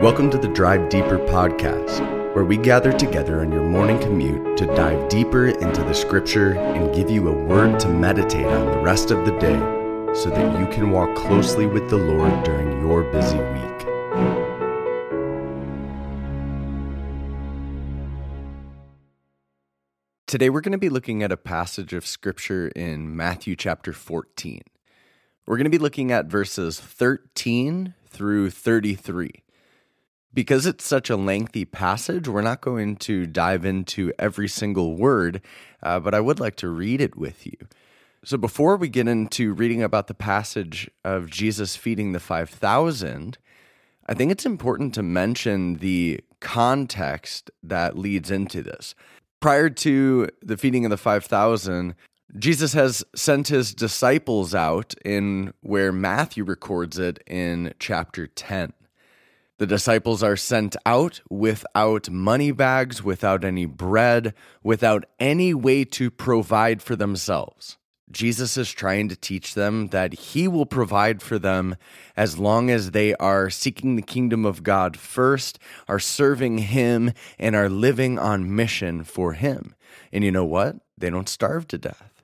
[0.00, 4.66] Welcome to the Drive Deeper podcast, where we gather together on your morning commute to
[4.66, 9.10] dive deeper into the scripture and give you a word to meditate on the rest
[9.10, 9.58] of the day
[10.14, 13.78] so that you can walk closely with the Lord during your busy week.
[20.28, 24.62] Today, we're going to be looking at a passage of scripture in Matthew chapter 14.
[25.44, 29.42] We're going to be looking at verses 13 through 33.
[30.34, 35.40] Because it's such a lengthy passage, we're not going to dive into every single word,
[35.82, 37.56] uh, but I would like to read it with you.
[38.24, 43.38] So, before we get into reading about the passage of Jesus feeding the 5,000,
[44.06, 48.94] I think it's important to mention the context that leads into this.
[49.40, 51.94] Prior to the feeding of the 5,000,
[52.36, 58.72] Jesus has sent his disciples out in where Matthew records it in chapter 10.
[59.58, 64.32] The disciples are sent out without money bags, without any bread,
[64.62, 67.76] without any way to provide for themselves.
[68.10, 71.76] Jesus is trying to teach them that he will provide for them
[72.16, 77.56] as long as they are seeking the kingdom of God first, are serving him, and
[77.56, 79.74] are living on mission for him.
[80.12, 80.76] And you know what?
[80.96, 82.17] They don't starve to death.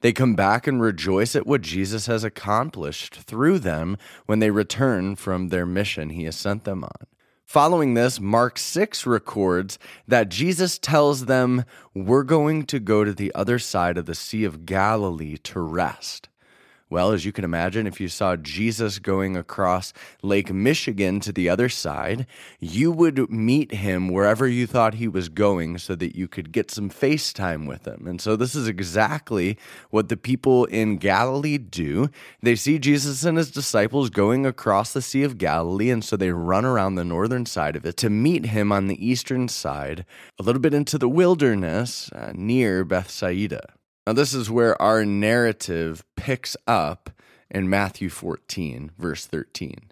[0.00, 3.96] They come back and rejoice at what Jesus has accomplished through them
[4.26, 7.06] when they return from their mission he has sent them on.
[7.44, 13.34] Following this, Mark 6 records that Jesus tells them, We're going to go to the
[13.34, 16.27] other side of the Sea of Galilee to rest.
[16.90, 21.46] Well, as you can imagine, if you saw Jesus going across Lake Michigan to the
[21.46, 22.26] other side,
[22.60, 26.70] you would meet him wherever you thought he was going so that you could get
[26.70, 28.06] some face time with him.
[28.06, 29.58] And so, this is exactly
[29.90, 32.08] what the people in Galilee do.
[32.42, 36.30] They see Jesus and his disciples going across the Sea of Galilee, and so they
[36.30, 40.06] run around the northern side of it to meet him on the eastern side,
[40.38, 43.74] a little bit into the wilderness uh, near Bethsaida.
[44.08, 47.10] Now, this is where our narrative picks up
[47.50, 49.90] in Matthew 14, verse 13.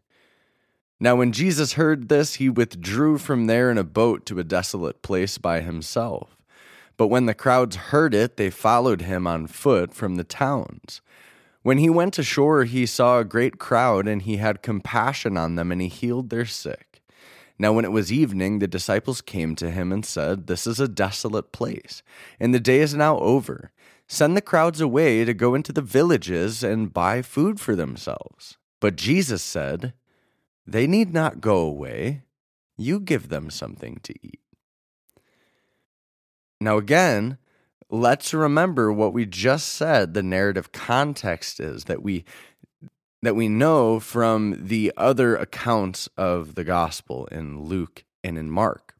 [0.98, 5.02] Now, when Jesus heard this, he withdrew from there in a boat to a desolate
[5.02, 6.34] place by himself.
[6.96, 11.02] But when the crowds heard it, they followed him on foot from the towns.
[11.60, 15.70] When he went ashore, he saw a great crowd, and he had compassion on them,
[15.70, 17.02] and he healed their sick.
[17.58, 20.88] Now, when it was evening, the disciples came to him and said, This is a
[20.88, 22.02] desolate place,
[22.40, 23.72] and the day is now over
[24.08, 28.56] send the crowds away to go into the villages and buy food for themselves.
[28.80, 29.92] But Jesus said,
[30.66, 32.22] They need not go away.
[32.76, 34.40] You give them something to eat.
[36.60, 37.38] Now, again,
[37.90, 42.24] let's remember what we just said the narrative context is that we
[43.22, 48.94] that we know from the other accounts of the gospel in Luke and in Mark.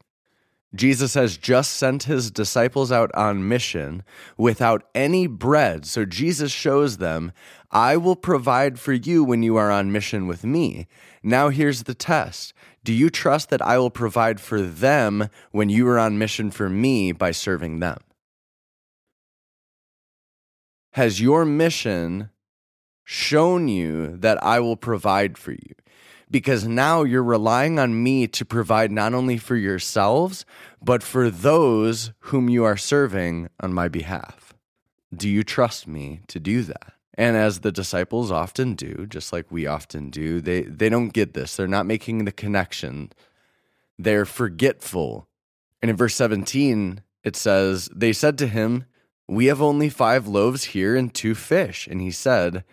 [0.75, 4.03] Jesus has just sent his disciples out on mission
[4.37, 5.85] without any bread.
[5.85, 7.31] So Jesus shows them,
[7.71, 10.87] I will provide for you when you are on mission with me.
[11.23, 12.53] Now here's the test.
[12.83, 16.69] Do you trust that I will provide for them when you are on mission for
[16.69, 17.99] me by serving them?
[20.93, 22.29] Has your mission
[23.03, 25.75] shown you that I will provide for you?
[26.29, 30.45] Because now you're relying on me to provide not only for yourselves,
[30.81, 34.53] but for those whom you are serving on my behalf.
[35.15, 36.93] Do you trust me to do that?
[37.17, 41.33] And as the disciples often do, just like we often do, they, they don't get
[41.33, 41.55] this.
[41.55, 43.11] They're not making the connection.
[43.97, 45.27] They're forgetful.
[45.81, 48.85] And in verse 17, it says, They said to him,
[49.27, 51.87] We have only five loaves here and two fish.
[51.87, 52.63] And he said,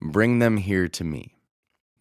[0.00, 1.36] Bring them here to me.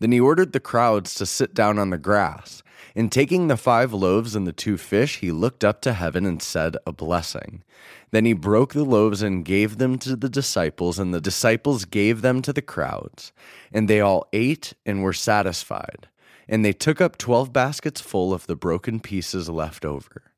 [0.02, 2.64] Then he ordered the crowds to sit down on the grass.
[2.96, 6.42] And taking the five loaves and the two fish, he looked up to heaven and
[6.42, 7.64] said a blessing.
[8.10, 12.24] Then he broke the loaves and gave them to the disciples, and the disciples gave
[12.24, 13.32] them to the crowds.
[13.72, 16.10] And they all ate and were satisfied.
[16.50, 20.34] And they took up twelve baskets full of the broken pieces left over.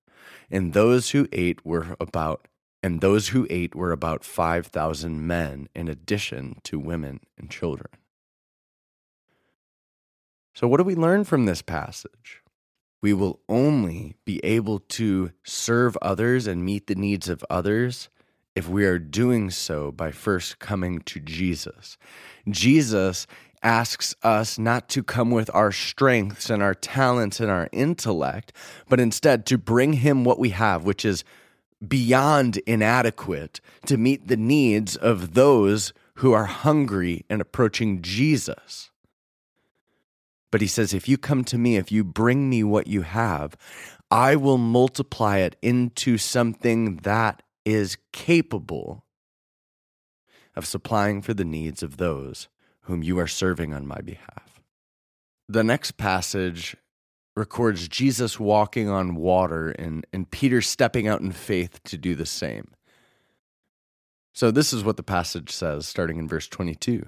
[0.51, 2.49] And those who ate were about
[2.83, 7.87] and those who ate were about five thousand men, in addition to women and children.
[10.55, 12.41] So, what do we learn from this passage?
[13.01, 18.09] We will only be able to serve others and meet the needs of others
[18.55, 21.97] if we are doing so by first coming to Jesus.
[22.47, 23.25] Jesus
[23.63, 28.53] asks us not to come with our strengths and our talents and our intellect,
[28.87, 31.23] but instead to bring Him what we have, which is
[31.85, 38.91] beyond inadequate to meet the needs of those who are hungry and approaching Jesus.
[40.53, 43.57] But he says, if you come to me, if you bring me what you have,
[44.11, 49.03] I will multiply it into something that is capable
[50.55, 52.49] of supplying for the needs of those
[52.81, 54.61] whom you are serving on my behalf.
[55.49, 56.75] The next passage
[57.35, 62.27] records Jesus walking on water and, and Peter stepping out in faith to do the
[62.27, 62.67] same.
[64.33, 67.07] So, this is what the passage says, starting in verse 22.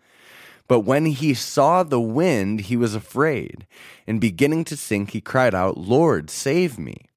[0.67, 3.67] But when he saw the wind, he was afraid,
[4.07, 7.07] and beginning to sink, he cried out, Lord, save me.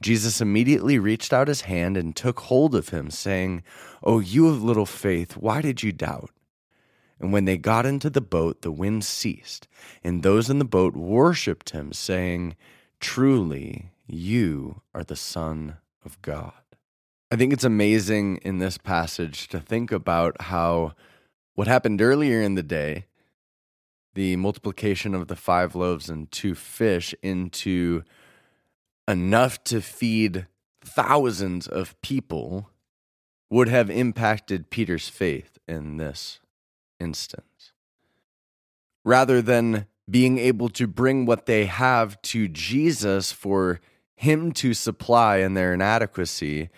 [0.00, 3.62] Jesus immediately reached out his hand and took hold of him, saying,
[4.02, 6.30] O you of little faith, why did you doubt?
[7.18, 9.68] And when they got into the boat, the wind ceased,
[10.02, 12.56] and those in the boat worshipped him, saying,
[13.00, 16.52] Truly, you are the Son of God.
[17.30, 20.92] I think it's amazing in this passage to think about how
[21.54, 23.06] what happened earlier in the day,
[24.14, 28.02] the multiplication of the five loaves and two fish into
[29.08, 30.46] enough to feed
[30.82, 32.70] thousands of people,
[33.50, 36.40] would have impacted Peter's faith in this
[36.98, 37.72] instance.
[39.04, 43.80] Rather than being able to bring what they have to Jesus for
[44.16, 46.68] him to supply in their inadequacy,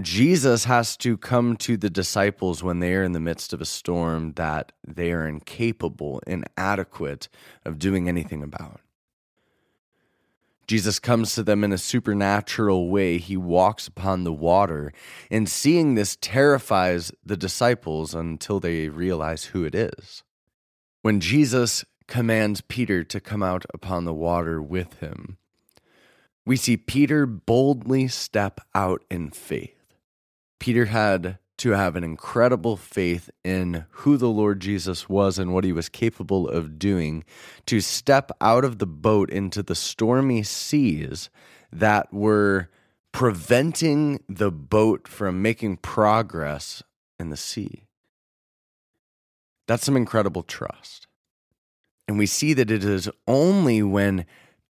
[0.00, 3.66] Jesus has to come to the disciples when they are in the midst of a
[3.66, 7.28] storm that they are incapable, inadequate
[7.64, 8.80] of doing anything about.
[10.66, 13.18] Jesus comes to them in a supernatural way.
[13.18, 14.92] He walks upon the water,
[15.30, 20.24] and seeing this terrifies the disciples until they realize who it is.
[21.02, 25.38] When Jesus commands Peter to come out upon the water with him,
[26.44, 29.75] we see Peter boldly step out in faith.
[30.58, 35.64] Peter had to have an incredible faith in who the Lord Jesus was and what
[35.64, 37.24] he was capable of doing
[37.64, 41.30] to step out of the boat into the stormy seas
[41.72, 42.68] that were
[43.12, 46.82] preventing the boat from making progress
[47.18, 47.84] in the sea.
[49.66, 51.06] That's some incredible trust.
[52.06, 54.26] And we see that it is only when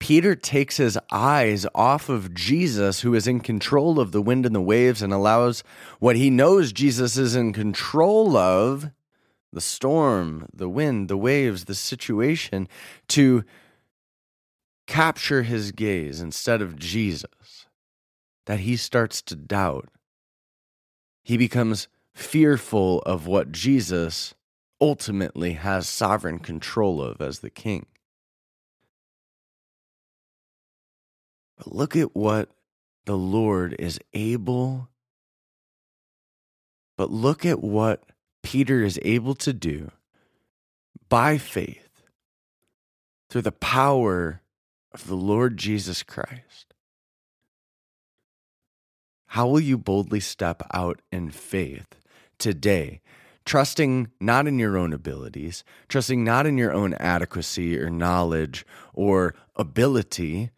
[0.03, 4.53] Peter takes his eyes off of Jesus, who is in control of the wind and
[4.53, 5.63] the waves, and allows
[5.99, 8.91] what he knows Jesus is in control of
[9.53, 12.67] the storm, the wind, the waves, the situation
[13.07, 13.45] to
[14.87, 17.65] capture his gaze instead of Jesus,
[18.45, 19.87] that he starts to doubt.
[21.23, 24.33] He becomes fearful of what Jesus
[24.81, 27.85] ultimately has sovereign control of as the king.
[31.57, 32.49] But look at what
[33.05, 34.89] the Lord is able.
[36.97, 38.03] But look at what
[38.43, 39.91] Peter is able to do
[41.09, 41.89] by faith
[43.29, 44.41] through the power
[44.91, 46.73] of the Lord Jesus Christ.
[49.27, 51.87] How will you boldly step out in faith
[52.37, 53.01] today,
[53.45, 59.33] trusting not in your own abilities, trusting not in your own adequacy or knowledge or
[59.55, 60.51] ability,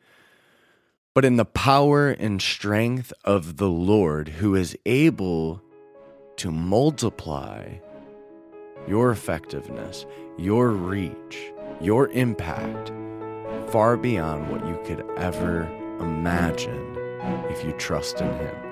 [1.16, 5.62] but in the power and strength of the Lord who is able
[6.36, 7.66] to multiply
[8.86, 10.06] your effectiveness,
[10.38, 12.92] your reach, your impact
[13.72, 15.64] far beyond what you could ever
[16.02, 16.98] imagine
[17.50, 18.65] if you trust in Him.